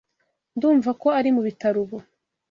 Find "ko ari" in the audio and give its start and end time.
1.01-1.29